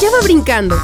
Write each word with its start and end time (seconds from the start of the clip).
allá 0.00 0.10
va 0.16 0.22
brincando. 0.22 0.78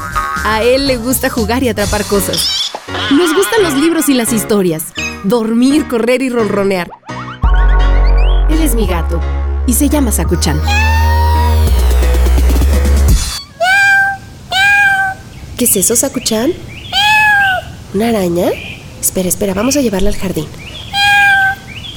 A 0.44 0.62
él 0.62 0.86
le 0.86 0.98
gusta 0.98 1.30
jugar 1.30 1.62
y 1.62 1.70
atrapar 1.70 2.04
cosas. 2.04 2.70
Nos 3.10 3.34
gustan 3.34 3.62
los 3.62 3.72
libros 3.74 4.10
y 4.10 4.14
las 4.14 4.30
historias. 4.30 4.92
Dormir, 5.24 5.88
correr 5.88 6.20
y 6.20 6.28
ronronear. 6.28 6.90
Él 8.50 8.60
es 8.60 8.74
mi 8.74 8.86
gato 8.86 9.18
y 9.66 9.72
se 9.72 9.88
llama 9.88 10.12
Sakuchan. 10.12 10.60
¿Qué 15.56 15.64
es 15.64 15.76
eso, 15.76 15.96
Sakuchan? 15.96 16.52
¿Una 17.94 18.10
araña? 18.10 18.50
Espera, 19.00 19.30
espera, 19.30 19.54
vamos 19.54 19.78
a 19.78 19.80
llevarla 19.80 20.10
al 20.10 20.16
jardín. 20.16 20.46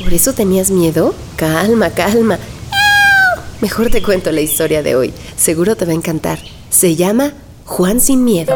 ¿Por 0.01 0.13
eso 0.13 0.31
tenías 0.31 0.71
miedo? 0.71 1.13
Calma, 1.35 1.89
calma. 1.89 2.39
Mejor 3.59 3.89
te 3.89 4.01
cuento 4.01 4.31
la 4.31 4.39
historia 4.39 4.81
de 4.83 4.95
hoy. 4.95 5.13
Seguro 5.35 5.75
te 5.75 5.83
va 5.83 5.91
a 5.91 5.95
encantar. 5.95 6.39
Se 6.69 6.95
llama 6.95 7.33
Juan 7.65 7.99
sin 7.99 8.23
miedo. 8.23 8.53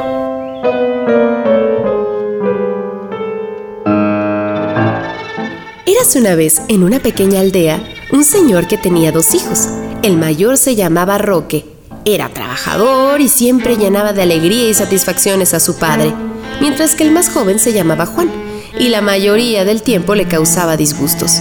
Eras 5.86 6.16
una 6.16 6.36
vez, 6.36 6.62
en 6.68 6.84
una 6.84 7.00
pequeña 7.00 7.40
aldea, 7.40 7.84
un 8.12 8.24
señor 8.24 8.68
que 8.68 8.78
tenía 8.78 9.12
dos 9.12 9.34
hijos. 9.34 9.68
El 10.04 10.18
mayor 10.18 10.58
se 10.58 10.76
llamaba 10.76 11.18
Roque. 11.18 11.66
Era 12.06 12.30
trabajador 12.30 13.20
y 13.20 13.30
siempre 13.30 13.78
llenaba 13.78 14.14
de 14.14 14.22
alegría 14.22 14.70
y 14.70 14.74
satisfacciones 14.76 15.56
a 15.56 15.60
su 15.60 15.78
padre, 15.78 16.14
mientras 16.62 16.94
que 16.94 17.04
el 17.04 17.12
más 17.12 17.30
joven 17.30 17.58
se 17.58 17.74
llamaba 17.74 18.06
Juan 18.06 18.30
y 18.78 18.90
la 18.90 19.02
mayoría 19.02 19.66
del 19.66 19.82
tiempo 19.82 20.14
le 20.14 20.28
causaba 20.28 20.78
disgustos. 20.78 21.40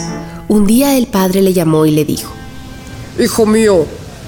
Un 0.49 0.67
día 0.67 0.97
el 0.97 1.07
padre 1.07 1.43
le 1.43 1.53
llamó 1.53 1.85
y 1.85 1.91
le 1.91 2.05
dijo, 2.05 2.33
Hijo 3.19 3.45
mío, 3.45 3.87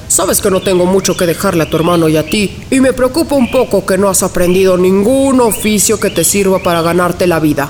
sabes 0.08 0.40
que 0.40 0.50
no 0.50 0.62
tengo 0.62 0.86
mucho 0.86 1.16
que 1.16 1.26
dejarle 1.26 1.64
a 1.64 1.70
tu 1.70 1.76
hermano 1.76 2.08
y 2.08 2.16
a 2.16 2.24
ti, 2.24 2.64
y 2.70 2.80
me 2.80 2.92
preocupa 2.92 3.34
un 3.34 3.50
poco 3.50 3.84
que 3.84 3.98
no 3.98 4.08
has 4.08 4.22
aprendido 4.22 4.76
ningún 4.76 5.40
oficio 5.40 5.98
que 5.98 6.10
te 6.10 6.24
sirva 6.24 6.62
para 6.62 6.82
ganarte 6.82 7.26
la 7.26 7.40
vida. 7.40 7.68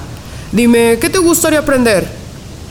Dime, 0.52 0.98
¿qué 1.00 1.10
te 1.10 1.18
gustaría 1.18 1.60
aprender? 1.60 2.08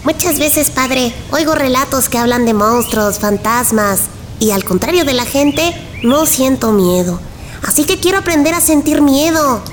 Muchas 0.03 0.38
veces, 0.38 0.69
padre, 0.69 1.14
oigo 1.31 1.56
relatos 1.56 2.09
que 2.09 2.17
hablan 2.17 2.45
de 2.45 2.53
monstruos, 2.53 3.19
fantasmas, 3.19 4.02
y 4.39 4.52
al 4.52 4.64
contrario 4.64 5.06
de 5.06 5.14
la 5.14 5.25
gente, 5.25 5.73
no 6.03 6.25
siento 6.25 6.72
miedo. 6.72 7.19
Así 7.61 7.86
que 7.86 8.00
quiero 8.00 8.17
aprender 8.17 8.53
a 8.53 8.61
sentir 8.61 9.02
miedo. 9.02 9.64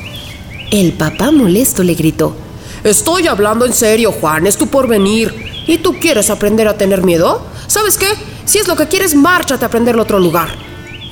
El 0.70 0.92
papá 0.92 1.33
molesto 1.33 1.83
le 1.83 1.94
gritó. 1.94 2.36
Estoy 2.84 3.27
hablando 3.27 3.66
en 3.66 3.74
serio, 3.74 4.12
Juan, 4.12 4.46
es 4.46 4.56
tu 4.56 4.68
porvenir. 4.68 5.34
¿Y 5.66 5.78
tú 5.78 5.98
quieres 6.00 6.30
aprender 6.30 6.68
a 6.68 6.78
tener 6.78 7.02
miedo? 7.02 7.42
¿Sabes 7.70 7.96
qué? 7.96 8.08
Si 8.46 8.58
es 8.58 8.66
lo 8.66 8.74
que 8.74 8.88
quieres, 8.88 9.14
márchate 9.14 9.64
a 9.64 9.68
aprender 9.68 9.94
a 9.94 10.02
otro 10.02 10.18
lugar. 10.18 10.48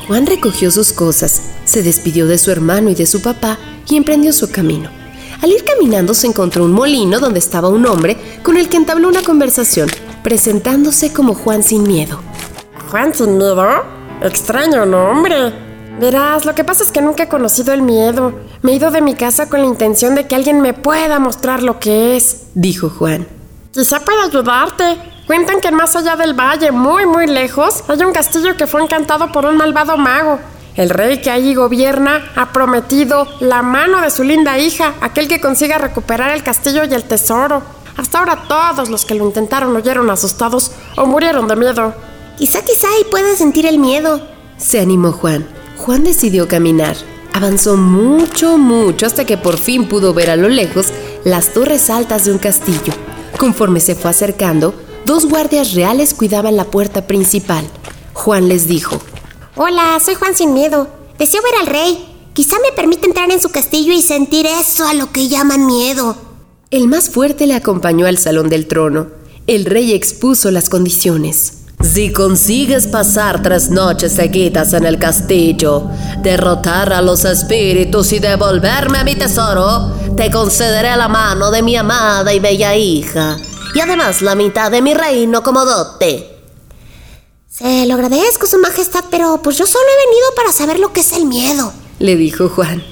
Juan 0.08 0.26
recogió 0.26 0.72
sus 0.72 0.92
cosas, 0.92 1.40
se 1.64 1.84
despidió 1.84 2.26
de 2.26 2.36
su 2.36 2.50
hermano 2.50 2.90
y 2.90 2.96
de 2.96 3.06
su 3.06 3.22
papá 3.22 3.56
y 3.88 3.96
emprendió 3.96 4.32
su 4.32 4.50
camino. 4.50 4.90
Al 5.40 5.52
ir 5.52 5.62
caminando 5.62 6.14
se 6.14 6.26
encontró 6.26 6.64
un 6.64 6.72
molino 6.72 7.20
donde 7.20 7.38
estaba 7.38 7.68
un 7.68 7.86
hombre 7.86 8.16
con 8.42 8.56
el 8.56 8.68
que 8.68 8.76
entabló 8.76 9.06
una 9.06 9.22
conversación, 9.22 9.88
presentándose 10.24 11.12
como 11.12 11.36
Juan 11.36 11.62
sin 11.62 11.84
miedo. 11.84 12.20
¿Juan 12.90 13.14
sin 13.14 13.38
miedo? 13.38 13.84
Extraño 14.20 14.84
nombre. 14.84 15.52
Verás, 16.00 16.44
lo 16.44 16.56
que 16.56 16.64
pasa 16.64 16.82
es 16.82 16.90
que 16.90 17.00
nunca 17.00 17.22
he 17.22 17.28
conocido 17.28 17.72
el 17.72 17.82
miedo. 17.82 18.32
Me 18.62 18.72
he 18.72 18.74
ido 18.74 18.90
de 18.90 19.00
mi 19.00 19.14
casa 19.14 19.48
con 19.48 19.60
la 19.60 19.68
intención 19.68 20.16
de 20.16 20.26
que 20.26 20.34
alguien 20.34 20.60
me 20.60 20.74
pueda 20.74 21.20
mostrar 21.20 21.62
lo 21.62 21.78
que 21.78 22.16
es, 22.16 22.46
dijo 22.54 22.90
Juan. 22.90 23.28
Quizá 23.70 24.00
pueda 24.00 24.24
ayudarte. 24.24 25.17
Cuentan 25.28 25.60
que 25.60 25.70
más 25.70 25.94
allá 25.94 26.16
del 26.16 26.32
valle, 26.32 26.72
muy 26.72 27.04
muy 27.04 27.26
lejos, 27.26 27.84
hay 27.86 28.02
un 28.02 28.14
castillo 28.14 28.56
que 28.56 28.66
fue 28.66 28.82
encantado 28.82 29.30
por 29.30 29.44
un 29.44 29.58
malvado 29.58 29.98
mago. 29.98 30.38
El 30.74 30.88
rey 30.88 31.20
que 31.20 31.30
allí 31.30 31.54
gobierna 31.54 32.32
ha 32.34 32.50
prometido 32.54 33.28
la 33.40 33.60
mano 33.60 34.00
de 34.00 34.10
su 34.10 34.24
linda 34.24 34.56
hija, 34.58 34.94
aquel 35.02 35.28
que 35.28 35.38
consiga 35.38 35.76
recuperar 35.76 36.30
el 36.30 36.42
castillo 36.42 36.84
y 36.86 36.94
el 36.94 37.04
tesoro. 37.04 37.60
Hasta 37.98 38.20
ahora 38.20 38.44
todos 38.48 38.88
los 38.88 39.04
que 39.04 39.16
lo 39.16 39.26
intentaron 39.26 39.76
huyeron 39.76 40.08
asustados 40.08 40.72
o 40.96 41.04
murieron 41.04 41.46
de 41.46 41.56
miedo. 41.56 41.92
Quizá, 42.38 42.62
quizá 42.62 42.88
y 42.98 43.04
pueda 43.04 43.36
sentir 43.36 43.66
el 43.66 43.78
miedo. 43.78 44.26
Se 44.56 44.80
animó 44.80 45.12
Juan. 45.12 45.46
Juan 45.76 46.04
decidió 46.04 46.48
caminar. 46.48 46.96
Avanzó 47.34 47.76
mucho, 47.76 48.56
mucho 48.56 49.04
hasta 49.04 49.26
que 49.26 49.36
por 49.36 49.58
fin 49.58 49.90
pudo 49.90 50.14
ver 50.14 50.30
a 50.30 50.36
lo 50.36 50.48
lejos 50.48 50.86
las 51.24 51.52
torres 51.52 51.90
altas 51.90 52.24
de 52.24 52.32
un 52.32 52.38
castillo. 52.38 52.94
Conforme 53.36 53.80
se 53.80 53.94
fue 53.94 54.10
acercando, 54.10 54.87
dos 55.08 55.24
guardias 55.24 55.72
reales 55.72 56.12
cuidaban 56.12 56.54
la 56.54 56.64
puerta 56.64 57.06
principal. 57.06 57.64
Juan 58.12 58.46
les 58.46 58.68
dijo, 58.68 59.00
Hola, 59.56 59.98
soy 60.04 60.14
Juan 60.14 60.36
sin 60.36 60.52
miedo. 60.52 60.86
Deseo 61.18 61.40
ver 61.42 61.54
al 61.62 61.66
rey. 61.66 62.06
Quizá 62.34 62.56
me 62.62 62.72
permita 62.72 63.06
entrar 63.06 63.30
en 63.30 63.40
su 63.40 63.48
castillo 63.48 63.94
y 63.94 64.02
sentir 64.02 64.44
eso 64.44 64.86
a 64.86 64.92
lo 64.92 65.10
que 65.10 65.28
llaman 65.28 65.64
miedo. 65.64 66.14
El 66.70 66.88
más 66.88 67.08
fuerte 67.08 67.46
le 67.46 67.54
acompañó 67.54 68.06
al 68.06 68.18
salón 68.18 68.50
del 68.50 68.68
trono. 68.68 69.06
El 69.46 69.64
rey 69.64 69.94
expuso 69.94 70.50
las 70.50 70.68
condiciones. 70.68 71.54
Si 71.80 72.12
consigues 72.12 72.86
pasar 72.86 73.42
tres 73.42 73.70
noches 73.70 74.12
seguidas 74.12 74.74
en 74.74 74.84
el 74.84 74.98
castillo, 74.98 75.88
derrotar 76.22 76.92
a 76.92 77.00
los 77.00 77.24
espíritus 77.24 78.12
y 78.12 78.18
devolverme 78.18 78.98
a 78.98 79.04
mi 79.04 79.14
tesoro, 79.14 79.94
te 80.16 80.30
concederé 80.30 80.94
la 80.96 81.08
mano 81.08 81.50
de 81.50 81.62
mi 81.62 81.76
amada 81.76 82.34
y 82.34 82.40
bella 82.40 82.76
hija, 82.76 83.38
y 83.78 83.80
además 83.80 84.22
la 84.22 84.34
mitad 84.34 84.72
de 84.72 84.82
mi 84.82 84.92
reino 84.92 85.44
como 85.44 85.64
dote. 85.64 86.28
Se 87.48 87.86
lo 87.86 87.94
agradezco, 87.94 88.48
Su 88.48 88.58
Majestad, 88.58 89.04
pero 89.08 89.40
pues 89.40 89.56
yo 89.56 89.68
solo 89.68 89.84
he 89.84 90.06
venido 90.08 90.26
para 90.34 90.50
saber 90.50 90.80
lo 90.80 90.92
que 90.92 91.00
es 91.00 91.12
el 91.12 91.26
miedo, 91.26 91.72
le 92.00 92.16
dijo 92.16 92.48
Juan. 92.48 92.82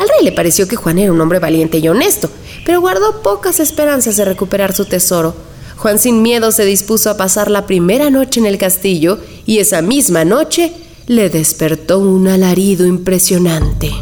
Al 0.00 0.08
rey 0.08 0.24
le 0.24 0.32
pareció 0.32 0.66
que 0.66 0.74
Juan 0.74 0.98
era 0.98 1.12
un 1.12 1.20
hombre 1.20 1.38
valiente 1.38 1.78
y 1.78 1.88
honesto, 1.88 2.28
pero 2.66 2.80
guardó 2.80 3.22
pocas 3.22 3.60
esperanzas 3.60 4.16
de 4.16 4.24
recuperar 4.24 4.74
su 4.74 4.86
tesoro. 4.86 5.36
Juan 5.76 6.00
sin 6.00 6.20
miedo 6.20 6.50
se 6.50 6.64
dispuso 6.64 7.10
a 7.10 7.16
pasar 7.16 7.48
la 7.48 7.66
primera 7.66 8.10
noche 8.10 8.40
en 8.40 8.46
el 8.46 8.58
castillo 8.58 9.20
y 9.46 9.60
esa 9.60 9.82
misma 9.82 10.24
noche 10.24 10.72
le 11.06 11.30
despertó 11.30 12.00
un 12.00 12.26
alarido 12.26 12.86
impresionante. 12.86 13.92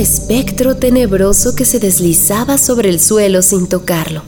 Espectro 0.00 0.76
tenebroso 0.76 1.54
que 1.54 1.64
se 1.64 1.78
deslizaba 1.78 2.58
sobre 2.58 2.88
el 2.88 3.00
suelo 3.00 3.42
sin 3.42 3.68
tocarlo. 3.68 4.22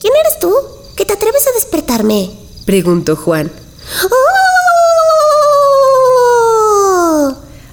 ¿Quién 0.00 0.12
eres 0.20 0.38
tú? 0.38 0.52
¿Que 0.94 1.04
te 1.04 1.14
atreves 1.14 1.46
a 1.46 1.52
despertarme? 1.52 2.30
preguntó 2.64 3.16
Juan. 3.16 3.50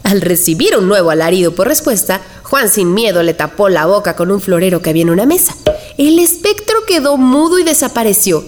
Al 0.04 0.22
recibir 0.22 0.78
un 0.78 0.88
nuevo 0.88 1.10
alarido 1.10 1.54
por 1.54 1.68
respuesta, 1.68 2.22
Juan 2.44 2.70
sin 2.70 2.94
miedo 2.94 3.24
le 3.24 3.34
tapó 3.34 3.68
la 3.68 3.86
boca 3.88 4.16
con 4.16 4.32
un 4.32 4.40
florero 4.40 4.82
que 4.82 4.92
había 4.92 5.04
en 5.04 5.10
una 5.10 5.26
mesa. 5.26 5.56
El 5.98 6.20
espectro 6.20 6.86
quedó 6.88 7.18
mudo 7.18 7.60
y 7.60 7.64
desapareció. 7.64 8.44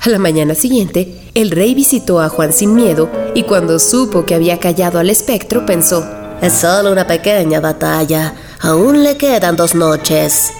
A 0.00 0.10
la 0.10 0.18
mañana 0.18 0.54
siguiente, 0.54 1.30
el 1.34 1.50
rey 1.50 1.74
visitó 1.74 2.20
a 2.20 2.28
Juan 2.28 2.52
sin 2.52 2.74
miedo 2.74 3.08
y 3.34 3.44
cuando 3.44 3.78
supo 3.78 4.26
que 4.26 4.34
había 4.34 4.60
callado 4.60 4.98
al 4.98 5.08
espectro 5.08 5.64
pensó, 5.64 6.04
es 6.44 6.52
solo 6.52 6.92
una 6.92 7.06
pequeña 7.06 7.58
batalla, 7.60 8.34
aún 8.60 9.02
le 9.02 9.16
quedan 9.16 9.56
dos 9.56 9.74
noches. 9.74 10.52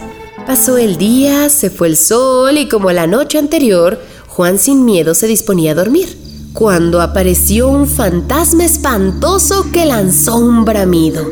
Pasó 0.47 0.79
el 0.79 0.97
día, 0.97 1.51
se 1.51 1.69
fue 1.69 1.89
el 1.89 1.99
sol 1.99 2.57
y 2.57 2.69
como 2.69 2.91
la 2.91 3.07
noche 3.07 3.39
anterior, 3.39 4.01
Juan 4.29 4.59
sin 4.59 4.87
miedo 4.87 5.15
se 5.15 5.27
disponía 5.27 5.73
a 5.73 5.75
dormir 5.75 6.19
cuando 6.55 7.03
apareció 7.03 7.69
un 7.69 7.87
fantasma 7.87 8.65
espantoso 8.65 9.71
que 9.73 9.85
lanzó 9.85 10.37
un 10.37 10.65
bramido. 10.65 11.27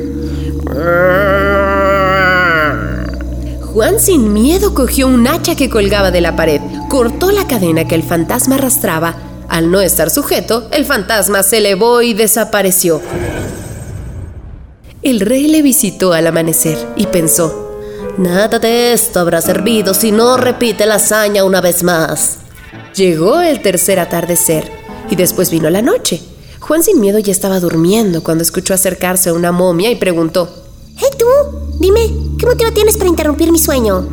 Juan 3.73 3.99
sin 4.01 4.35
miedo 4.35 4.75
cogió 4.75 5.09
un 5.09 5.27
hacha 5.29 5.55
que 5.55 5.71
colgaba 5.71 6.11
de 6.11 6.21
la 6.21 6.37
pared, 6.37 6.61
cortó 6.91 7.31
la 7.31 7.47
cadena 7.47 7.89
que 7.89 7.95
el 7.95 8.03
fantasma 8.03 8.57
arrastraba. 8.57 9.17
Al 9.49 9.71
no 9.71 9.81
estar 9.81 10.11
sujeto, 10.11 10.69
el 10.73 10.85
fantasma 10.85 11.43
se 11.43 11.59
elevó 11.59 12.03
y 12.03 12.13
desapareció. 12.13 13.01
El 15.03 15.19
rey 15.19 15.49
le 15.49 15.63
visitó 15.63 16.13
al 16.13 16.29
amanecer 16.29 16.79
y 16.95 17.07
pensó, 17.07 17.81
Nada 18.19 18.61
de 18.61 18.93
esto 18.93 19.19
habrá 19.19 19.41
servido 19.41 19.95
si 19.95 20.13
no 20.13 20.37
repite 20.37 20.87
la 20.87 20.95
hazaña 20.95 21.43
una 21.43 21.61
vez 21.61 21.83
más. 21.83 22.39
Llegó 22.95 23.41
el 23.41 23.63
tercer 23.63 23.99
atardecer 23.99 24.71
y 25.11 25.17
después 25.17 25.51
vino 25.51 25.71
la 25.71 25.83
noche. 25.83 26.23
Juan 26.61 26.85
sin 26.85 27.01
miedo 27.01 27.19
ya 27.19 27.33
estaba 27.33 27.59
durmiendo 27.59 28.23
cuando 28.23 28.43
escuchó 28.43 28.75
acercarse 28.75 29.31
a 29.31 29.35
una 29.35 29.51
momia 29.51 29.91
y 29.91 29.97
preguntó, 29.97 30.49
¡Hey 30.97 31.11
tú! 31.19 31.27
Dime, 31.81 32.09
¿qué 32.39 32.47
motivo 32.47 32.71
tienes 32.71 32.97
para 32.97 33.11
interrumpir 33.11 33.51
mi 33.51 33.59
sueño? 33.59 34.07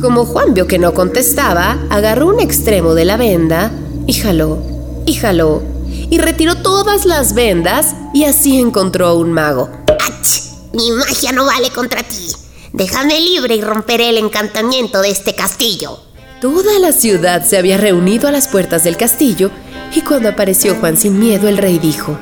Como 0.00 0.24
Juan 0.24 0.54
vio 0.54 0.66
que 0.66 0.80
no 0.80 0.92
contestaba, 0.92 1.78
agarró 1.88 2.26
un 2.26 2.40
extremo 2.40 2.94
de 2.94 3.04
la 3.04 3.16
venda 3.16 3.70
y 4.08 4.14
jaló, 4.14 4.58
y 5.06 5.14
jaló, 5.14 5.62
y 6.10 6.18
retiró 6.18 6.56
todas 6.56 7.04
las 7.04 7.34
vendas 7.34 7.94
y 8.12 8.24
así 8.24 8.58
encontró 8.58 9.06
a 9.06 9.14
un 9.14 9.30
mago. 9.30 9.81
¡Ach! 10.06 10.42
Mi 10.72 10.90
magia 10.92 11.32
no 11.32 11.44
vale 11.44 11.70
contra 11.70 12.02
ti. 12.02 12.28
Déjame 12.72 13.20
libre 13.20 13.56
y 13.56 13.60
romperé 13.60 14.08
el 14.08 14.18
encantamiento 14.18 15.02
de 15.02 15.10
este 15.10 15.34
castillo. 15.34 16.00
Toda 16.40 16.78
la 16.78 16.92
ciudad 16.92 17.44
se 17.44 17.56
había 17.56 17.76
reunido 17.76 18.26
a 18.26 18.32
las 18.32 18.48
puertas 18.48 18.82
del 18.82 18.96
castillo 18.96 19.50
y 19.94 20.00
cuando 20.00 20.30
apareció 20.30 20.74
Juan 20.76 20.96
sin 20.96 21.18
miedo, 21.18 21.48
el 21.48 21.58
rey 21.58 21.78
dijo, 21.78 22.18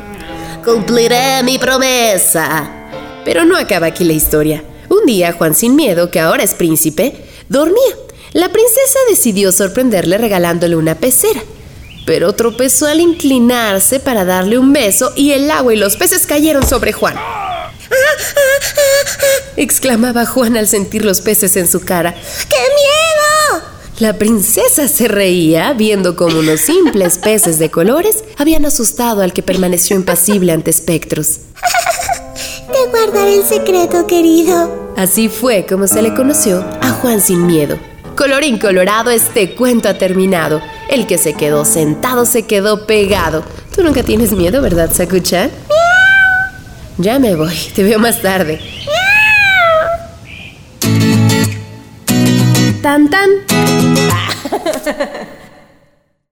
Cumpliré 0.64 1.42
mi 1.42 1.58
promesa. 1.58 2.70
Pero 3.24 3.44
no 3.44 3.56
acaba 3.56 3.86
aquí 3.86 4.04
la 4.04 4.12
historia. 4.12 4.64
Un 4.88 5.06
día 5.06 5.32
Juan 5.32 5.54
sin 5.54 5.76
miedo, 5.76 6.10
que 6.10 6.20
ahora 6.20 6.42
es 6.42 6.54
príncipe, 6.54 7.14
dormía. 7.48 7.94
La 8.32 8.50
princesa 8.50 8.98
decidió 9.08 9.52
sorprenderle 9.52 10.18
regalándole 10.18 10.76
una 10.76 10.96
pecera, 10.96 11.42
pero 12.06 12.32
tropezó 12.32 12.86
al 12.86 13.00
inclinarse 13.00 14.00
para 14.00 14.24
darle 14.24 14.58
un 14.58 14.72
beso 14.72 15.12
y 15.16 15.32
el 15.32 15.50
agua 15.50 15.72
y 15.72 15.76
los 15.76 15.96
peces 15.96 16.26
cayeron 16.26 16.66
sobre 16.66 16.92
Juan. 16.92 17.16
Exclamaba 19.56 20.26
Juan 20.26 20.56
al 20.56 20.68
sentir 20.68 21.04
los 21.04 21.20
peces 21.20 21.56
en 21.56 21.68
su 21.68 21.80
cara. 21.80 22.12
¡Qué 22.12 22.56
miedo! 22.56 23.64
La 23.98 24.14
princesa 24.14 24.88
se 24.88 25.08
reía 25.08 25.74
viendo 25.74 26.16
cómo 26.16 26.38
unos 26.38 26.60
simples 26.60 27.18
peces 27.18 27.58
de 27.58 27.70
colores 27.70 28.24
habían 28.38 28.64
asustado 28.64 29.20
al 29.22 29.34
que 29.34 29.42
permaneció 29.42 29.94
impasible 29.96 30.52
ante 30.52 30.70
espectros. 30.70 31.40
Te 32.72 32.90
guardaré 32.90 33.34
el 33.34 33.44
secreto, 33.44 34.06
querido. 34.06 34.94
Así 34.96 35.28
fue 35.28 35.66
como 35.66 35.86
se 35.86 36.00
le 36.00 36.14
conoció 36.14 36.64
a 36.80 36.90
Juan 36.92 37.20
sin 37.20 37.46
miedo. 37.46 37.78
Colorín 38.16 38.58
colorado, 38.58 39.10
este 39.10 39.54
cuento 39.54 39.88
ha 39.88 39.98
terminado. 39.98 40.62
El 40.88 41.06
que 41.06 41.18
se 41.18 41.34
quedó 41.34 41.64
sentado 41.64 42.24
se 42.26 42.42
quedó 42.42 42.86
pegado. 42.86 43.44
Tú 43.74 43.82
nunca 43.82 44.02
tienes 44.02 44.32
miedo, 44.32 44.62
¿verdad, 44.62 44.90
Sakuchan? 44.92 45.50
Ya 47.00 47.18
me 47.18 47.34
voy, 47.34 47.56
te 47.74 47.82
veo 47.82 47.98
más 47.98 48.20
tarde. 48.20 48.60
¡Miau! 48.84 49.88
Tan 52.82 53.08
tan. 53.08 53.30